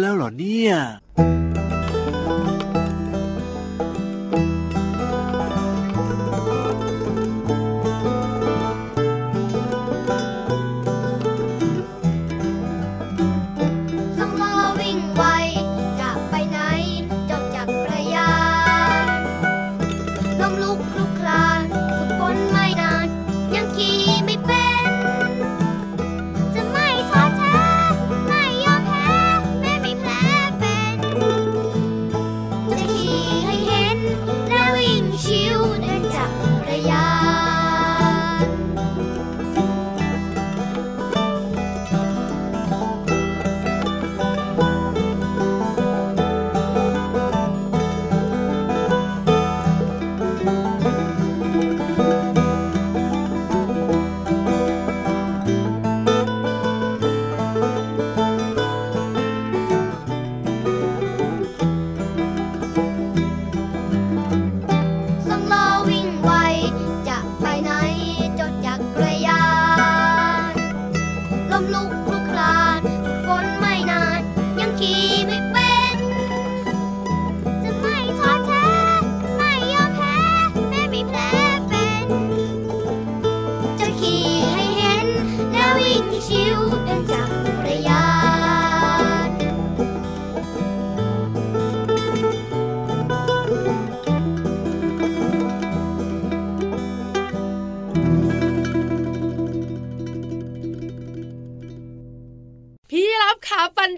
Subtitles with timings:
[0.00, 0.74] แล้วเหรอเนี่ย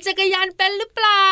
[0.06, 1.26] จักรยานเป็นหรือเปล่า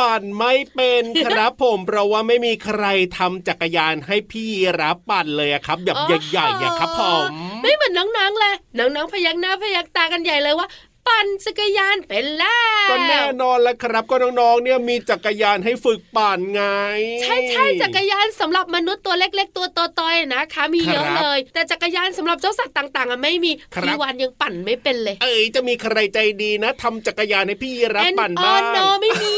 [0.00, 2.84] ปั่นไม่เป็นครับผมเพราะว่าไม่มีใคร
[3.18, 4.48] ทำจักรยานให้พี่
[4.80, 5.96] รับปั่นเลยครับแบบ
[6.30, 7.30] ใหญ่ๆอะครับผม
[7.62, 10.68] ไม่เหมือนน้องๆเลยน้องๆพยักหน้าพยักตากันใหญ่เลยว่า
[11.06, 12.56] ปั่นจักรยานเป็นแล้
[12.86, 16.62] วก็แน่นอนแล้วครับก็น้องๆเนี่ยมีจักรยานให้ฝึกปั่นไง
[17.22, 23.50] ใช่ใช่จักรยานสำหรับมนุษย์ตัวเล็ก ๆ ตัวโตๆนะคะ มีเยอะเลย แต่จักรยานสำหรับเจ้าสัตว์ต่างๆอะไม่มี
[23.84, 29.34] พี่วานยังปั่นไม่เป็นเลย เอ้ยจะมีใครใจดีนะทำจักรยานให้พี่รับปั่นบ้างโนไม่มี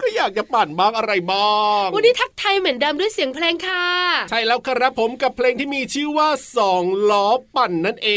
[0.00, 1.52] ก็อยากจะปั่นบ้างอะไรบ้า
[1.84, 3.86] งวันนี้ทักไทยเหมือนเดิมด้วยเสียงเพลงค่ะ
[4.30, 7.26] ใช่แล้วครับผมกับเพลงที่มีชื่อว่าสองล้อ
[7.56, 8.10] ปั่นนั่นเอ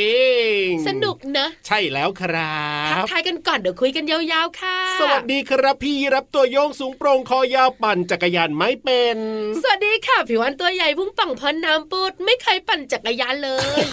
[0.66, 9.18] ง สนุกนะใช่แล้วครับทักทายกันก่อนเดี๋ยวคุยกันยาวๆค่ะ สวัสดีครับพี่รับตัวโยงสูงโปร่งคอยาวปั่นจักรยานไม่เป็น
[9.62, 13.50] สวัสดีค่ะผิววันตัวใหญ่พุ่งปังพ้นน้ำปุดไม่เคยปั่นจักรยานเล
[13.84, 13.86] ย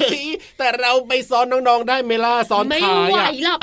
[0.59, 2.81] แต่เราไปสอนน้องๆได้ไหมล่ะสอนไม่
[3.11, 3.61] ไหวหรอก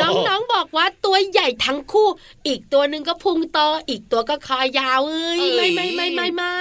[0.00, 2.08] น้องๆบอกว่าตัวใหญ่ทั้งคู่
[2.46, 3.58] อีกตัวหนึ่งก็พุงโต
[3.88, 6.56] อีกตัวก็คอยาวเอ้ยไม่ไม่ไม่ไม่ไม่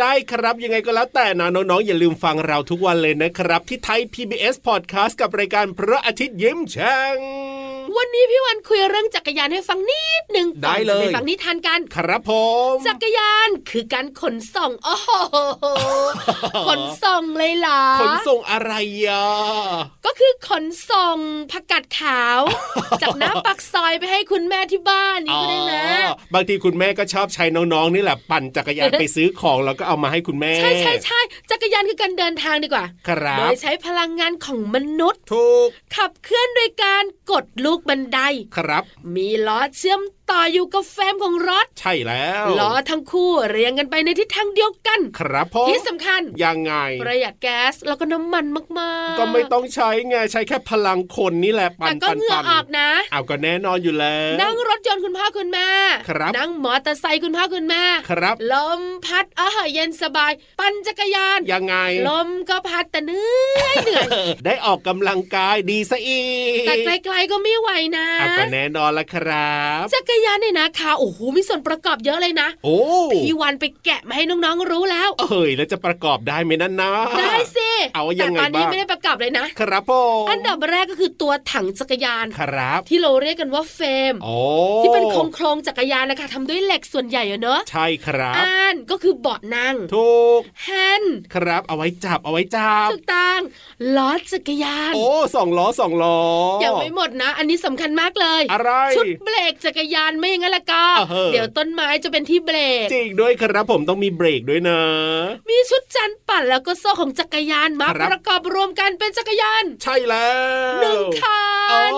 [0.00, 7.18] ได้ครับยังไงก็แล้วแต่นะน้องๆอย่าลืมฟังเราทุกวันเลยนะครับ ที่ไทย PBS Podcast กับรายการพระอาทิตย์ยิ้มแฉ่ง
[7.96, 12.32] วันนี้พี่วันคุยเรื่องจักรยานให้ฟังนิดหนึ่งได้เลยไปฟังนิทานกัน ครับผ
[12.72, 15.10] มจักรยานคือการขนส่งโอ้โห
[16.68, 18.72] ขนส่งเลยล่ะขนส่งอะไร
[19.06, 19.26] อะ
[20.06, 21.18] ก็คือขนส่ง
[21.52, 22.40] ผักกาดขาว
[23.02, 25.84] จากน้าปักซอยไปให้คุณแม่ที่บ้านนี่ก็ได้นะ
[26.34, 31.20] บางทีคุณแม่ก็ชอบใช้น้องๆนี่แหละปั่นจักรยานไปซื้อของแล้วก็เอามาให้คุณแม่ ใช่ใช่ใช่
[31.50, 35.66] จักรยานคือการเดินทางดีกว่า ครับโดยใช้พลังงานของมนุษย์ถูก
[35.96, 38.18] ขับเคลื่อนโดยการกดลูกบันได
[38.56, 38.84] ครับ
[39.14, 40.00] มีล้อเชื่อม
[40.30, 48.44] ต่ออยู่กับแฟ้มของรถ ใช่แล้วล้อทั้งคู่เรียงกันไปในทิศทางเดียวกัน ครับพ่อที่สำคัญยังไง ประหยัดแก๊สแล้วก็น้ำมัน
[48.78, 55.68] มากๆ ก็ไม่ต้องใช้ไงใช้แค่พลังคนนี่แหละปั่นแต่ก็เหงื่อออกนะ เอาก็แน่นอนอยู่แล้ว นั่งรถยนต์คุณพ่อคุณแม่
[56.08, 61.76] ครับนั่งมอเตอร์ไซค์คุณพ่อคุณแม่ครับ ลมพัดอาหารเย็นสบาย ปั่นจักรยานยังไง
[62.08, 64.06] ลมก็พัดแต่เหนื่อยเหนื่อย
[64.46, 66.24] ได้ออกกำลังกายดีซะอี
[66.64, 66.74] กแต่
[67.04, 72.78] ไกลๆก็ไม่ไหวนะเอาก็แน่นอนละครับจักรยานเนี่ยนะคะโอ้โหมีส่วนประกอบเยอะเลยนะ โอ้
[73.12, 84.14] พี่วันไปแกะมาให้น้องๆรู้แล้ว เอ้ยแล้วจะประกอบได้ไหมนั่นนะได้สิเอายังไงบ้างแต่ตอนนี้ไม่ได้ประกอบเลยนะ ครับผมอันดับแรกก็คือตัวถังจักรยานครับ ที่เราเรียกกันว่าเฟรม
[84.82, 90.68] ที่เป็นโครงโครงจักรยานนะคะทำด้วยเหล็กส่วนใหญ่เนอะใช่ครับอันก็คือเบาะนั่งถูกแฮ
[91.00, 91.04] น
[91.34, 93.40] ครับเอาไว้จับเอาไว้จับถูกต้อง
[93.96, 95.06] ล้อจักรยาน โอ้
[95.36, 96.18] สองล้อสองล้อ
[96.64, 100.84] ยังไม่หมดนะ อันนี้สำคัญมากเลย อะไรชุดเบรกจักรยานไม่อย่างนั้นละก็
[101.32, 104.80] เดี๋ยวต้นไม้จะเป็นที่เบรกจริงด้วยครับผมต้องมีเบรกด้วยนะ
[105.50, 110.28] มีชุดจันปั่นแล้วก็โซ่ของจักรยานานมาประกอบรวมกันเป็นจักรยาน ใช่แล้
[110.76, 111.42] วหนึ่งคั
[111.90, 111.92] น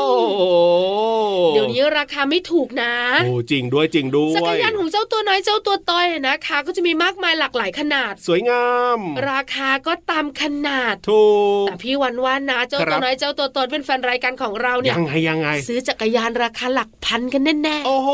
[1.54, 8.66] เดี๋ยวนี้ราคาไม่ถูกนะโอ้จริงด้วยจริงด้วยจักรยานของเจ้าตัวน้อยเจ้าตัวต้อยนะคะ ก็จะมีมากมายหลากหลายขนาด สวยงา
[8.96, 8.98] ม
[9.30, 11.24] ราคาก็ตามขนาดถู
[11.62, 18.10] กแต่พี่วันว่านะเจ้าตัวน้อยเจ้าตัวตนเป็นแฟนรายการของเราเนี่ยยังไงยังไง ซื้อจักรยานราคาหลักพันกันแน่ๆโอ้โห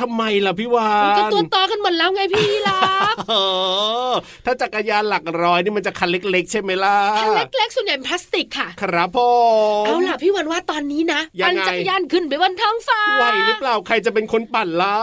[0.00, 2.80] ทำไมล่ะพี่วานก็ตัวต่อกันหมดแล้วไงพี่ลั
[3.12, 3.16] ก
[4.44, 9.18] ถ้าจักรยานหลักร้อยนี่มันจะคันเล็ก ๆ ใช่ไหมล่ะคันเล็กๆส่วนใหญ่พลาสติกค่ะ ครับผ
[9.82, 14.96] มเอาล่ะพี่วันว่าตอนนี้นะปั่นจักรยานขึ้นไปบนท้องฟ้าไหวหรือเปล่าใครจะเป็นคนปั่นล่ะ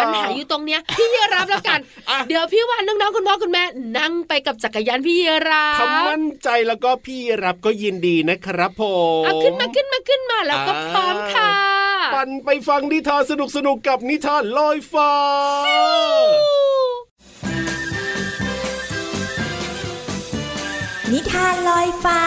[0.00, 1.80] ปัญหาอยู่ตรงเนี้ยพี่เยรับแล้วกัน
[2.28, 3.62] เดี๋ยวพี่วันน้องๆคุณพ่อคุณแม่
[3.98, 8.82] นั่งไปกับจักรยานพี่เยรับทำมั่นใจแล้วก็พี่รับก็ยินดีนะครับผ
[9.22, 11.83] มขึ้นมาขึ้นมาขึ้นมาแล้วก็พร้อมค่ะ
[12.14, 15.12] ปั่นไปฟังนิทานสนุกสนุกกับนิทานลอยฟ้า
[21.12, 22.20] นิทานลอยฟ้า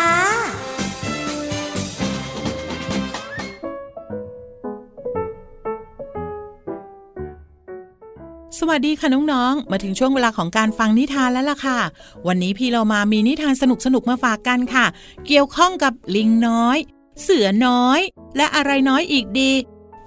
[8.60, 11.80] สวัสดีค่ะน้องๆ มาถึงช่วงเวลาของการฟังนิทานแล้วล่ะค่ะ
[12.28, 13.64] วันนี้พี่เรามามีนิทานส
[13.94, 14.86] นุกๆ มาฝากกันค่ะ
[15.28, 16.78] เกี่ยวข้องกับลิงน้อย
[17.22, 18.00] เสือน้อย
[18.38, 19.52] และอะไรน้อยอีกดี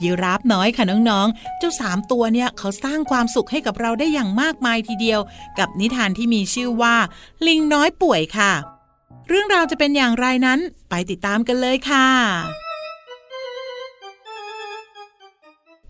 [0.02, 5.20] ยีราฟน้อยค่ะน้องๆ เจ้าสามตัวเนี่ยเขาสร้างความสุขให้กับเราได้อย่างมากมายทีเดียว
[5.58, 6.96] กับนิทานที่มีชื่อว่า
[7.46, 8.52] ลิงน้อยป่วยค่ะ
[9.28, 10.58] เรื่องราวจะเป็นอย่างไรนั้น
[10.90, 12.08] ไปติดตามกันเลยค่ะ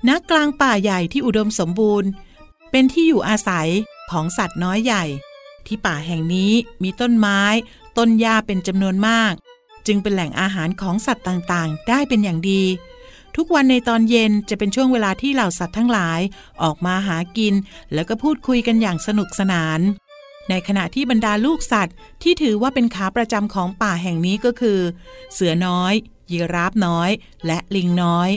[0.09, 2.09] ณกลางป่าใหญ่ที่อุดมสมบูรณ์
[2.71, 3.69] เป็นที่อยู่อาศัย
[4.11, 5.05] ของสัตว์น้อยใหญ่
[5.67, 6.53] ที่ป่าแห่งนี้
[6.83, 7.43] มีต้นไม้
[7.99, 9.33] ต้นหญ้าเป็นจำนวนมาก
[9.87, 12.63] จึงเป็นแหล่งอาหารของสัตว์ต่างๆ ได้เป็นอย่างดี
[13.37, 16.21] ทุกวันในตอนเย็นจะเป็นช่วงเวลาที่เหล่าสัตว์ทั้งหลาย
[16.63, 17.55] ออกมาหากิน
[17.95, 19.81] แล้วก็พูดคุยกันอย่างสนุกสนาน
[20.49, 24.81] ในขณะที่บรรดาลูกสัตว์ ที่ถือว่าเป็นขาประจำของป่าแห่งนี้ก็คือ
[25.33, 25.95] เสือน้อย
[26.33, 27.11] ยีราฟน้อย
[27.47, 28.31] และลิงน้อย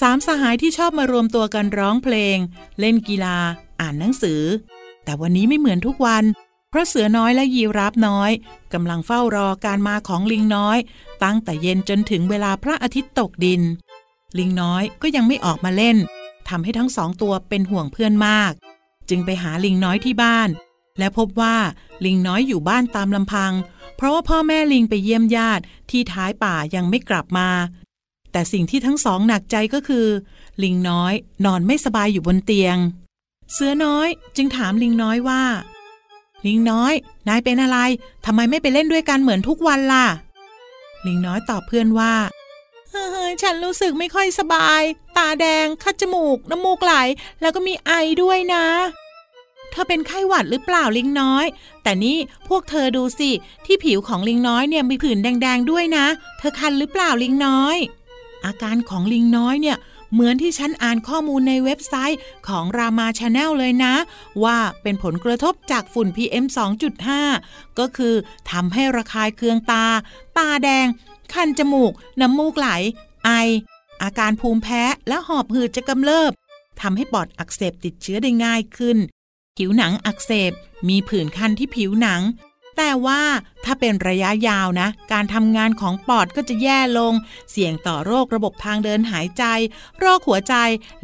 [0.00, 2.36] สามสหายที่ชอบมารวมตัวกันร้องเพลง
[2.80, 3.36] เล่นกีฬา
[3.80, 4.42] อ่านหนังสือ
[5.04, 6.24] แต่วันนี้ไม่เหมือนทุกวัน
[6.70, 8.30] เพราะเสือน้อยและยีราฟน้อย
[8.72, 10.78] กำลังเฝ้ารอการมาของลิงน้อย
[11.24, 13.62] ตั้งแต่เย็นจนถึงเวลาพระอาทิตย์ตกดิน
[14.38, 15.96] ลิงน้อยก็ยังไม่ออกมาเล่น
[16.48, 18.52] ทำให้ทั้งสองตัวเป็นห่วงเพื่อนมาก
[19.08, 20.48] จึงไปหาลิงน้อยที่บ้าน
[20.98, 21.56] และพบว่า
[22.04, 23.52] ลิงน้อยอยู่บ้านตามลำพัง
[23.96, 27.48] เพราะว่าพ่อแม่ลิงไปเยี่ยมญาติที่ท้ายป่ายังไม่กลับมา
[28.32, 30.06] แต่สิ่งที่ทั้งสองหนักใจก็คือ
[30.62, 31.12] ลิงน้อย
[31.44, 32.76] นอนไม่สบายอยู่บนเตียง
[33.52, 35.42] เสือน้อยจึงถามลิงน้อยว่า
[36.46, 36.92] ลิงน้อย
[37.28, 37.78] นายเป็นอะไร
[38.24, 40.06] ทำไมไม่ไปเล่นด้วยกันเหมือนทุกวันล่ะ
[41.06, 42.14] ลิงน้อยตอบเพื่อนว่า
[42.90, 44.82] เฮ้ยฉันรู้สึกไม่ค่อยสบาย
[45.16, 46.94] ตาแดง คัดจมูก น้ำมูกไหล
[47.40, 47.92] แล้วก็มีไอ
[48.22, 48.64] ด้วยนะ
[49.70, 51.44] เธอเป็นไข้หวัดหรือเปล่าลิงน้อย
[51.82, 52.16] แต่นี่
[52.48, 53.30] พวกเธอดูสิ
[53.66, 56.06] ที่ผิวของลิงน้อยเนี่ยมีผื่นแดง ๆ ด้วยนะ
[56.38, 57.76] เธอคันหรือเปล่าลิงน้อย
[58.44, 59.76] อาการของลิงน้อยเนี่ย
[60.12, 63.94] เหมือนที่ฉันอ่านข้อมูลในเว็บไซต์ของ Rama Channel เลยนะ
[64.44, 66.44] ว่าเป็นผลกระทบจากฝุ่น PM
[67.12, 68.14] 2.5 ก็คือ
[68.50, 69.86] ทำให้ระคายเคืองตา
[70.38, 70.86] ตาแดง
[71.32, 72.68] คันจมูก น้ำมูกไหล
[73.24, 73.30] ไอ
[74.02, 76.32] อาการภูมิแพ้และหอบหืดจะกำเริบ
[76.80, 78.98] ทำให้ปอดอักเสบติดเชื้อได้ง่ายขึ้น
[79.56, 80.52] ผิวหนังอักเสบ
[80.88, 82.20] มีผื่นคันที่ผิวหนัง
[82.82, 83.22] แต่ว่า
[83.64, 87.12] ถ้าเป็นระยะยาวนะ การทำงานของปอดก็จะแย่ลง
[87.50, 89.44] เสี่ยงต่อโรคระบบทางเดินหายใจ
[89.98, 90.54] โรคหัวใจ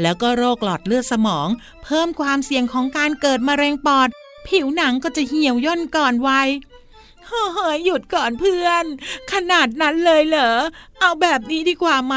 [0.02, 1.48] แล้วก็โรคหลอดเลือดสมอง
[1.84, 4.08] เพิ่มความเสี่ยงของการเกิดมะเร็งปอด
[4.48, 6.48] ผิวหนังก็จะเหี่ยวย่นก่อนวัย
[7.26, 8.84] เฮ้ยหยุดก่อนเพื่อน
[9.32, 10.52] ขนาดนั้นเลยเหรอ
[11.00, 12.16] เอาแบบนี้ดีกว่าไหม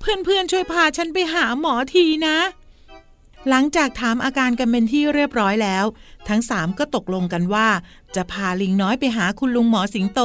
[0.00, 2.38] เพื่อนๆช่วยพาฉันไปหาหมอทีนะ
[3.48, 5.84] หลังจากถามอาการกันเป็นที่เรียบร้อยแล้ว
[6.28, 7.68] ทั้งสามก็ตกลงกันว่า
[8.14, 10.20] จะพาลิงน้อยไปหาคุณลุงหมอสิงโต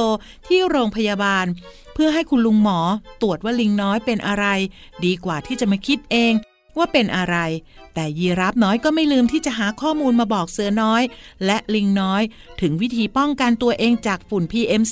[0.46, 1.46] ที่โรงพยาบาล
[1.94, 2.78] เพื่อให้คุณลุงหมอ
[3.22, 4.46] ตรวจว่าลิงน้อยเป็นอะไร
[5.04, 6.34] ดีกว่าที่จะมาคิดเอง
[6.78, 7.36] ว่าเป็นอะไร
[7.94, 11.02] แต่ยีรับน้อยก็ไม่ลืมที่จะหาข้อมูลมาบอกเสือน้อย
[11.44, 12.22] และลิงน้อย
[12.60, 14.82] ถึงวิธีป้องกันตัวเองจากฝุ่น PM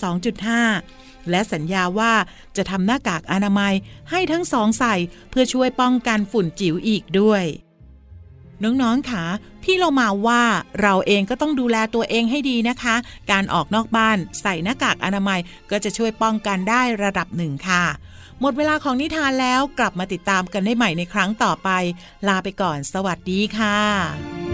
[0.61, 2.13] 2.5 และสัญญาว่า
[2.57, 3.75] จะทำหน้ากากอนามัย
[4.11, 4.95] ให้ทั้งสองใส่
[5.31, 7.45] เพื่อช่วยป้องกันฝุ่นจิ๋วอีกด้วย
[8.65, 9.25] น้องๆค่ะ
[9.63, 10.43] พี่เรามาว่า
[10.81, 12.95] เราเองก็ต้องดูแลตัวเองให้ดีนะคะ
[13.31, 15.41] การออกนอกบ้านใส่หน้ากากอนามัย
[15.71, 17.85] ก็จะช่วยป้องกันได้ระดับหนึ่งค่ะ
[18.41, 21.69] หมดเวลาของนิทานแล้วกลับมาติดตามกันได้ใหม่ในครั้งต่อไป
[22.29, 24.52] ลาไปก่อน สวัสดีค่ะ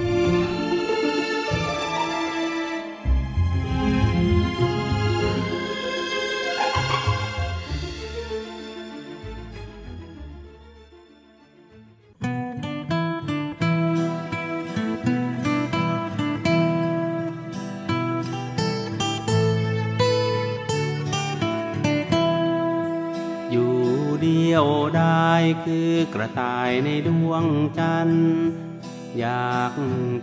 [24.58, 25.30] ยวได้
[25.64, 27.44] คือกระต่ายในดวง
[27.78, 28.30] จันทร์
[29.18, 29.74] อยาก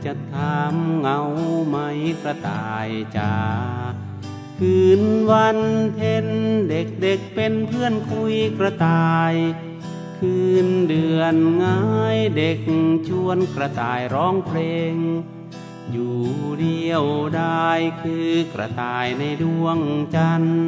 [0.06, 1.20] จะถามเงา
[1.68, 1.78] ไหม
[2.22, 3.36] กระต่ายจ๋า
[4.60, 5.02] คืน
[5.32, 5.60] วัน
[5.94, 6.28] เพ็ญ
[6.70, 9.34] เด็กเเป็นเพื่อนคุยกระต่าย
[10.20, 11.80] คืนเดือนง่า
[12.16, 12.60] ยเด็ก
[13.08, 14.60] ชวนกระต่ายร้องเพล
[14.94, 14.96] ง
[15.92, 16.20] อยู่
[16.60, 17.04] เดียว
[17.36, 17.70] ได้
[18.02, 19.80] คือกระต่ายในดวง
[20.16, 20.68] จันทร์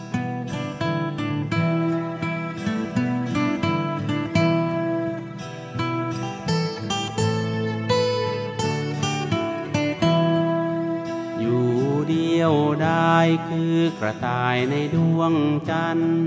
[13.21, 15.33] ได้คือกระต่ายในดวง
[15.69, 16.21] จันทร์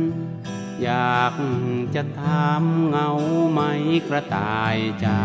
[0.83, 1.35] อยาก
[1.95, 3.11] จะถามเงา
[3.53, 3.61] ไหม
[4.09, 5.23] กระต่ายจ๋า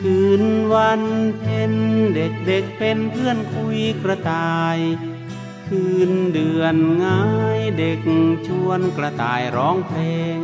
[0.00, 0.42] คืน
[0.72, 1.02] วัน
[1.38, 1.72] เพ็ญ
[2.14, 4.78] เด็กเด็กเป็นเพื่อนคุยกระต่าย
[5.68, 7.22] คืนเดือนง่า
[7.58, 8.00] ยเด็ก
[8.46, 10.00] ชวนกระต่ายร้องเพล
[10.36, 10.38] ง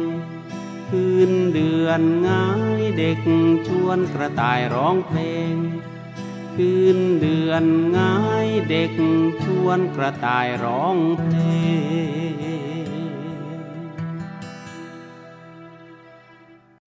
[0.88, 2.46] คืนเดือนง่า
[2.78, 3.20] ยเด็ก
[3.68, 5.20] ชวนกระต่ายร้องเพล
[5.52, 5.54] ง
[6.56, 7.64] คืนเดือน
[7.96, 8.92] ง่ายเด็ก
[9.42, 11.36] ชวนกระต่ายร้องเพล
[12.30, 12.96] ง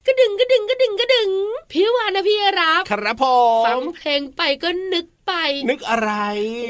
[0.07, 1.31] กระดึงกระดึงกระดึงกระดึง
[1.71, 3.23] พี่วานนะพี่รับครับผ
[3.67, 5.33] ฟัมงเพลงไปก็นึกไป
[5.69, 6.11] นึกอะไร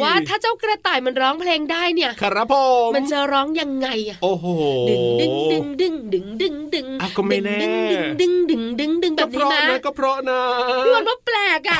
[0.04, 2.56] ว่าถ้าเจ้ากระต่ายมันร้องเพลงได้เนี่ย ครับผ
[2.88, 4.46] มมันจะร้องยังไงอะโอ้โห
[4.90, 7.60] ดึงดึงดึงดึงดึงดึงดึงอะก็ไม่แน่
[8.22, 10.42] ดึงดึงดึงดึงดึงแบก็บเพนี้ราะนะนะก็เพราะนะ
[10.86, 11.80] พี่วันว่าแปลกอะ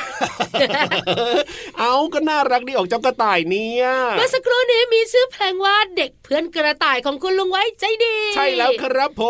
[1.80, 3.86] เอาก็น่ารักดีออกเจ้ากระต่ายเนี่ย
[4.18, 9.22] เมื่อสักครู่นี้มีชื่อเพลงว่าเด็กเพื่อนกระต่ายของคุณลุงไว้ใจดี ใช่แล้วครับผ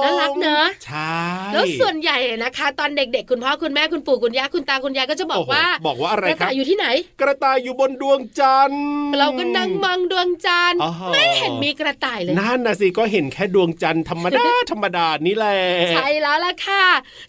[0.00, 1.18] มน่ารักเนอะใช่
[1.52, 6.86] แล้วส่วนใหญ่นะคะ ตอนเด็กๆ คุณพ่อคุณแม่คุณปู่คุณย่าคุณตาคุณยายก็จะบอกโโหว่า บอกว่าอะไรกระครัต่าบยอยู่ที่ไหน
[7.20, 8.82] กระต่ายอยู่บนดวงจันทร์
[9.18, 15.58] เราก็นั่งมองดวงจันทร์อ๋อไม่เห็นมีกระต่ายเลยนั่นนะสิก็เห็นแค่ดวงจันทร์ธรรมดาธรรมดานี่แหละ
[15.92, 16.84] ใช่แล้วล่ะค่ะ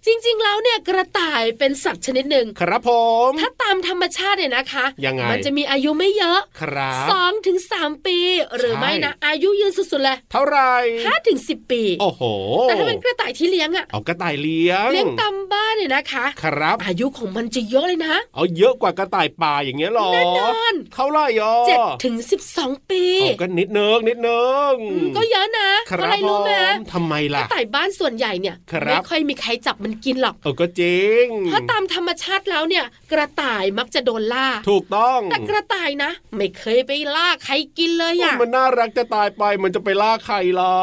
[0.05, 2.91] จริงๆ แล้วเนี่ยกระต่ายเป็นสัตว์ชนิดหนึ่งครับผ
[3.27, 8.17] ม ถ้าตามธรรมชาติเนี่ยนะคะยังไงมันจะมีอายุไม่เยอะครับสองถึงสามปี
[8.57, 10.59] หรือใช่ไม่นะอายุยืนสุดๆเลยเท่าไหร
[11.05, 12.21] ห้าถึงสิบปี โอ้โห
[12.63, 40.75] แต่ถ้าเป็นกระต่ายที่เลี้ยงอะเอากระต่ายเลี้ยงเลี้ยงตามบ้านเนี่ยนะคะ ครับ อายุของมันจะเยอะเลยนะ เอาเยอะกว่ากระต่ายป่าอย่างเงี้ยหรอแน่นอนเท่าไหร่ยอเจ็ดถึงสิบสองปีเอาก็นิดนึงนิดนึงอืมก็เยอะนะคเพราะรัอะบไรรู้ไหมผมทำไมกล่ะระต่ายบ้านส่วนใหญ่เนี่ยครับไม่ค่อยมีใครจับมันกินหรอกเออก็จริง เพราะตามธรรมชาติแล้วเนี่ย กระต่ายมักจะโดนล่า ถูกต้อง แต่กระต่ายนะ ไม่เคยไปล่าใครกินเลยอะมันน่ารักจะตายไปมันจะไปล่าใครล่ะ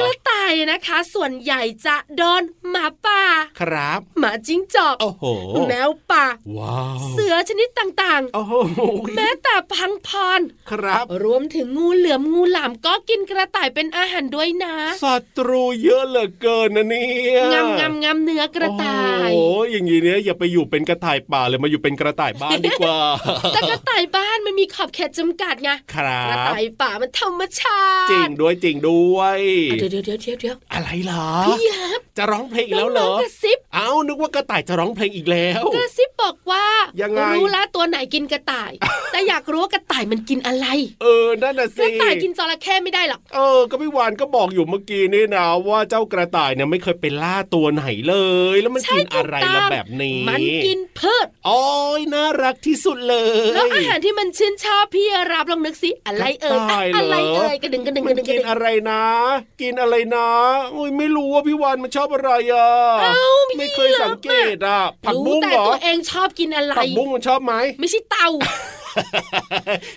[0.00, 3.22] กระต่ายนะคะ ส่วนใหญ่จะโดนหมาป่า
[3.60, 5.24] ครับหมาจิ้งจอกโอ้โห
[5.68, 6.24] แมวป่า
[6.56, 10.40] ว้าวเสือชนิดต่างโอ้โหๆแม้แต่พังพร
[10.70, 22.98] ครับ รวมถึงงูเหลือมงูหลามก็กินกระต่ายเป็นอาหารด้วยนะศัตรูเยอะเหลือเกินนะเนี่ยงำงำงำเนื้อกระต่ายโอ้โหอย่างนี้เนี่ยอย่าไปอยู่เป็นกระต่ายป่าเลยมาอยู่เป็นกระต่ายบ้านดีกว่า
[23.54, 29.40] แต่กระต่ายบ้านมันมีขอบเขตจำกัดไงครักระบต่ายป่ามันธรรมชาติจริงด้วยจริงด้วย
[29.70, 36.64] อะเดี๋ยวเดี๋ยวเดี๋ยวเดี๋ยวเดี๋ยวอะไรเหรอพี่ยับจะร้องเพลงอีกแล้วเหรน้อองๆกระซิบเอ้านึกว่ากระต่ายจะร้องเพลงอีกแล้วกระซิบบอกว่า
[37.02, 38.72] ยังไงรู้แล้วตัวไหนกินกระต่าย
[39.12, 40.66] แต่อยากรู้ว่ากระต่ายมันกินอะไร
[41.02, 48.16] เออนั่นน่ะกสิระต่ายกินจระเข้ไม่ได้หรอกเออก็พี่วานก็บอกอยู่เมื่อกี้นี่นะว่าเจ้ากระต่ายเนี่ยไม่เคยไปล่าตัวไหนเล
[48.54, 51.62] ยแล้วมันใช่กินถูอะกไรต้ละองแบบนี้ มันกินพืชโอ้
[51.98, 59.02] ยน่ารักที่สุดเลยแล้วอาหารที่มันชื่นชอบพี่รับลองนึกสิอะไรเอ่ยกระต่ายเหรอออะไรเอ่ยกระดึงกระดึงกมัระนดึงกกิระนดึงอะไรนะ
[59.60, 60.28] กินอะไรนะ
[60.72, 62.68] โอ้ยไม่รู้ว่าพี่วานมันชอบอะไรอะ
[63.02, 63.18] เอ้า
[63.58, 68.28] ไม่เคยสังเกตอะผักรู้บุ้งแต่เหรอตัวเองชอบกินอะไรผักบุ้งมันชอบไหมไม่ใช่เต่า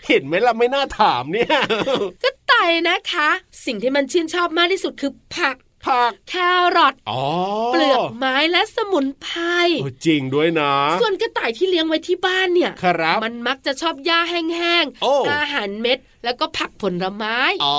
[0.08, 1.58] เห็นไหมล่ะไม่น่าถามเนี่ย
[2.24, 3.30] กระต่ายนะคะ
[3.66, 6.34] สิ่งที่มันชื่นชอบมากที่สุดคือผักผักแค
[6.76, 7.59] รอทอ๋อเปลื
[8.10, 9.40] อกไม้และสมุนไพร
[9.82, 17.78] โอ้จริงด้วยนะ ส่วนกระต่ายที่เลี้ยงไว้ที่บ้านเนี่ยครับมันมักจะชอบหญ้าแห้งโอ้อาหารเม็ดแล้วก็ผักผลไม้ อ๋อ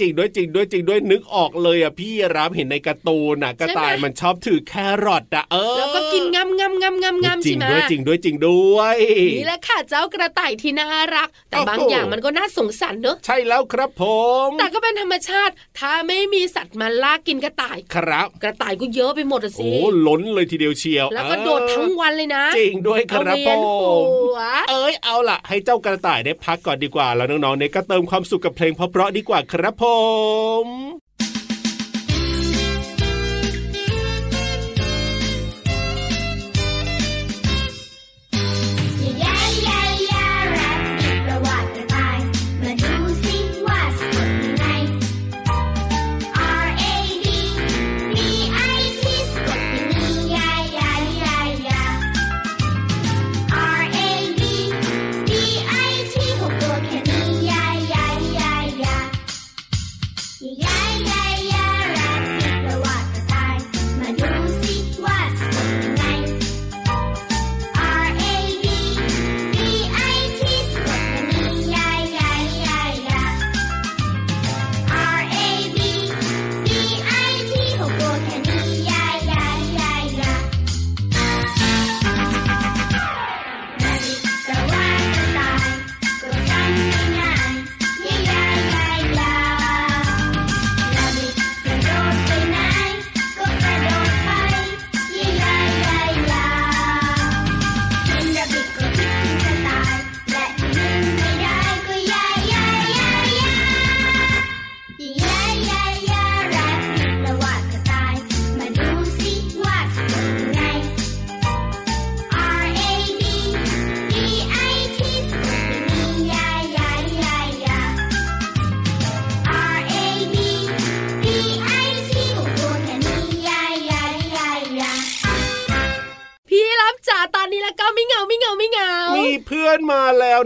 [0.00, 8.96] จริงด้วยจริงด้วยจริงด้วยนึกออกเลยอะพี่รับเห็นในการ์ตูนน่ะกระต่ายมันชอบถือแครอทอะเออแล้วก็กินงำงำงำงำงำจริใช่งไหมด้วยจริงด้วยจริงด้วย
[9.36, 14.02] นี่แหละค่ะเจ้ากระต่ายที่น่ารัก แต่โอ้โหบางอย่างมันก็น่าสงสารเนอะใช่แล้วครับผ
[14.46, 24.38] ม แต่ก็เป็นธรรมชาติ ถ้าไม่มีสัตว์มาล่ากินกระต่ายครับ กระต่ายก็เยอะไปหมดอะสิโอ้ล้นเลยทีเดียวเชียว แล้วก็โดดทั้งวันเลยนะ จริงด้วยครับเอาผเวียนหัมว
[24.70, 29.84] เอ้ยเอาล่ะ ให้เจ้ากระต่ายได้พักก่อนดีกว่าแล้วน้องๆเนี่ยก็เติมความสุขกับเพลงเพราะๆดีกว่าครับผ
[30.64, 31.01] ม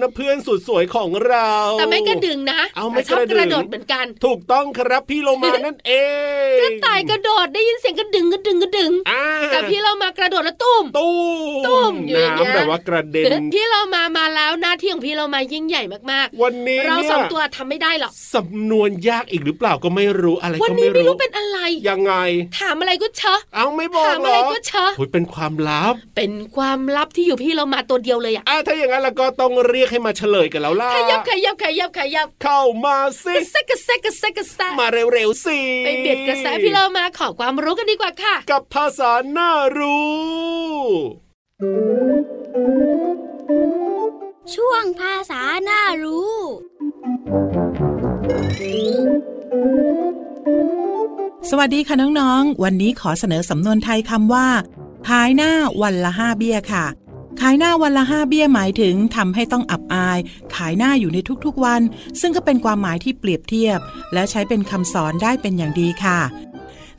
[0.03, 5.93] นะเพื่อนสุดสวยของเรา แต่ไม่กระดึงนะเอาไม่แต่ชอบกกระดึงระโดดเหมือนกัน ถูกต้องครับพี่โลมานั่นเอ
[6.55, 11.15] งกระต่ายกระโดดได้ยินเสียงกระดึงกระดึงกระดึงอ่าแต่พี่เรามากระโดดแล้วตุ้มตุ้
[11.67, 22.15] ตุ้มอยู่อย่างเงี้ยน้ำแบบว่ากระเด็นพี่เรามามาแล้วหน้าที่ของพี่เรามายิ่งใหญ่มากวันนี้ๆเราเนี่ยสองตัวทำไม่ได้หรอกสำนวนยากอีกหรือเปล่าก็ไม่รู้อะไรวันก็นี้ไม่ไม่รู้รู้เป็นอะไรยังไง
[22.59, 41.27] ถามอะไรก็เชอะเอาไม่บอกถามเหรอะไรอก็เชอะโอ้ยเป็นความลับ เป็นความลับที่อยู่พี่เรามาตัวเดียวเลยอะอะถ้าอย่างนั้นเราก็ต้องเรียกให้มาเฉลยกันแล้วล่ะขยับขยับขยับขยับเข้ามาสิกระแซะกระแซะกระแซะกระแซะมาเร็วๆสิไปเบียดกระแสพี่เรามาขอความรู้กันดีกว่าค่ะ กับภาษาหน้ารู้
[44.55, 46.37] ช่วงภาษาหน้ารู้
[51.51, 54.47] สวัสดีค่ะน้องๆ วันนี้ขอเสนอสำนวนไทยคำว่า
[55.09, 56.85] ขายหน้าวันละห้าเบี้ยค่ะ
[57.41, 60.19] ขายหน้าวันละห้าเบี้ยหมายถึงทำให้ต้องอับอาย
[60.55, 61.83] ขายหน้าอยู่ในทุกๆวัน
[62.21, 63.79] ซึ่งก็เป็นความหมายที่เปรียบเทียบ
[64.13, 66.21] และใช้เป็นคำสอนได้เป็นอย่างดีค่ะ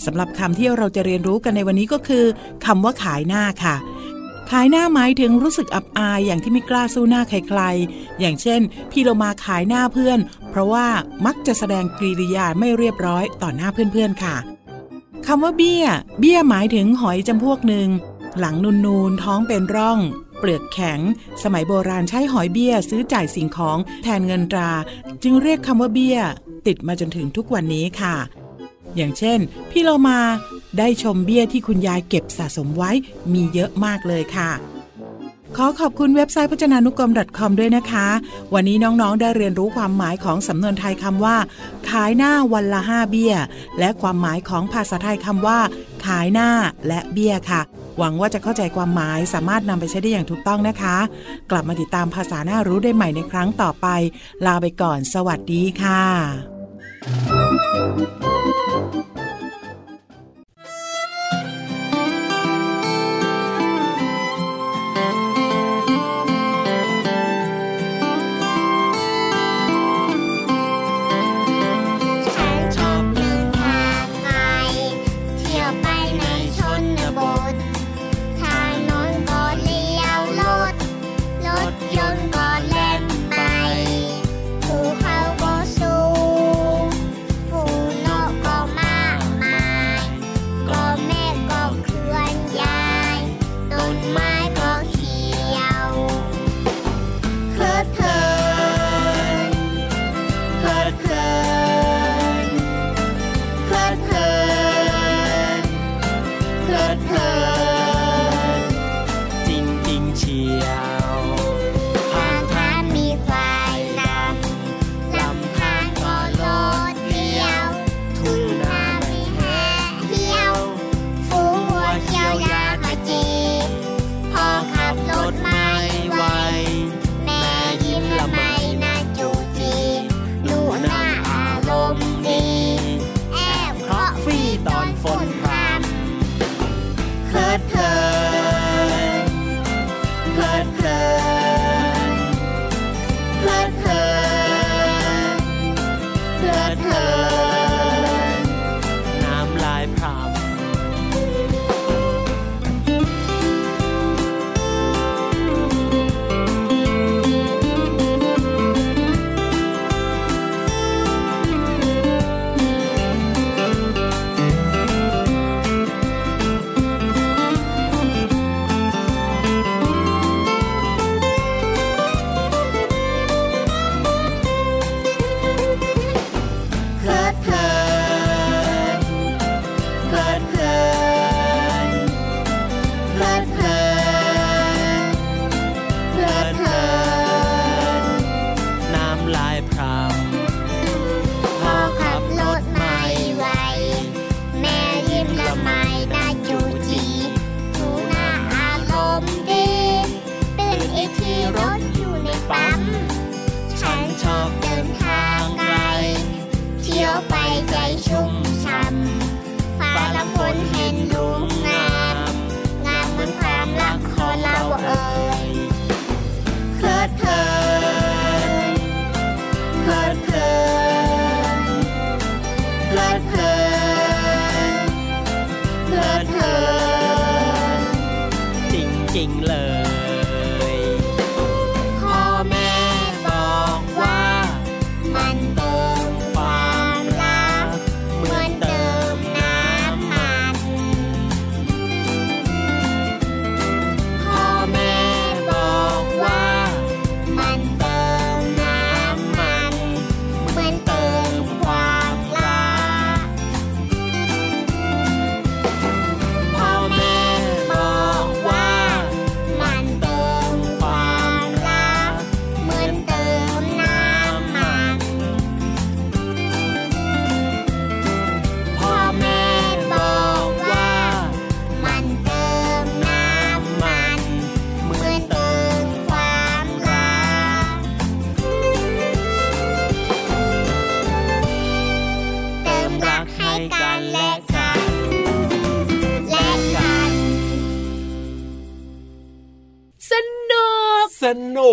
[0.05, 2.25] สำหรับคำที่เราจะเรียนรู้กันในวันนี้ก็คือ
[2.65, 3.75] คำว่าขายหน้าค่ะ
[4.51, 10.19] ขายหน้าหมายถึงรู้สึกอับอายอย่างที่ไม่กล้าสู้หน้าใครๆ อย่างเช่น พี่เรามาขายหน้าเพื่อน
[10.49, 10.87] เพราะว่า
[11.25, 14.35] มักจะแสดงกริยาไม่เรียบร้อยต่อหน้าเพื่อนๆค่ะ
[15.27, 15.85] คำว่าเบี้ย
[16.19, 17.87] เบี้ยหมายถึงหอยจำพวกหนึ่ง
[18.39, 19.99] หลังนูนๆ ท้องเป็นร่อง
[20.37, 20.99] เปลือกแข็ง
[21.43, 24.71] สมัยโบราณใช้หอยเบี้ยซื้อจ่ายสิ่งของแทนเงินตรา
[25.23, 26.19] จึงเรียกคำว่าเบี้ย
[26.67, 28.15] ติดมาจนถึงทุกวันนี้ค่ะ
[28.95, 29.39] อย่างเช่น
[29.71, 30.19] พี่เรามา
[30.77, 32.91] ได้ชมเบี้ยที่คุณยายเก็บสะสมไว้
[33.33, 34.51] มีเยอะมากเลยค่ะ
[35.57, 38.07] ขอขอบคุณเว็บไซต์พจนานุกรม .com ด้วยนะคะ
[38.53, 41.37] วันนี้น้องๆ ได้เรียนรู้ความหมายของสำนวนไทยคำว่า
[41.89, 43.35] ขายหน้าวันละห้าเบี้ย
[43.79, 45.59] และความหมายของภาษาไทยคำว่า
[46.05, 46.49] ขายหน้า
[46.87, 47.61] และเบี้ยค่ะ
[47.97, 50.97] หวังว่าจะเข้าใจความหมายสามารถนำไปใช้ได้อย่างถูกต้องนะคะ
[51.51, 53.87] กลับมาติดตามภาษาหน้ารู้ได้ใหม่ในครั้งต่อไป
[54.45, 56.03] ลาไปก่อน สวัสดีค่ะ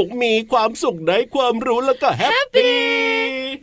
[0.05, 2.75] นุกมีความสุขได้ความรู้แล้วก็แฮปปี้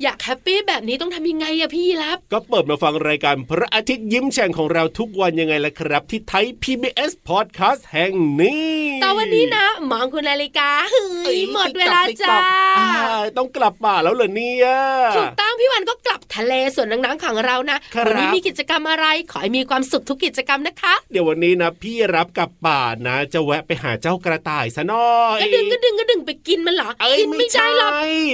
[0.03, 12.43] อยากแฮปปี้แบบนี้ต้องทำยังไงอะพี่รับ ก็เปิดมาฟังรายการพระอาทิตย์ยิ้มแฉ่งของเราทุกวันยังไงล่ะครับ ที่ไทย PBS Podcast แห่งนี้แต่วันนี้นะมองคุณนาฬิกาเฮ้เอ้ยยหมดเวลาติ๊กต๊จ้าอก
[12.79, 14.67] อ่าต้องกลับป่าแล้วเหรอเนี่ย
[15.15, 27.91] ถูกต้องพี่วันก็กลับทะเลส่วนนังๆของเรานะครับวันี้มีกิจกรรมอะไรขอให้มีความสุขทุกกิจกรรมนะคะ เดี๋ยววันนี้นะ พี่รับกลับป่านะ จะแวะไปหาเจ้ากระต่ายซะหน่อยก็ดึงก็ดึงก็ดึงไปกินมันเหรอเอ้ยกินไม่ไม่ใช่ได้หรอก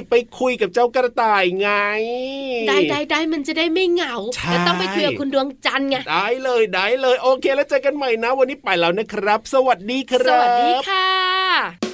[0.10, 1.70] ไปคุยกับเจ้ากระต่ายไง
[2.68, 11.87] ได้ได้ได้มันจะได้ไม่เหงาใช่แต่ต้องไปคุยกับคุณดวงจันทร์ไงได้เลยได้เลยโอเคแล้วเจอกันใหม่นะ วันนี้ไปแล้วนะครับ สวัสดีครับ สวัสดีค่ะ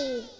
[0.00, 0.39] Hey!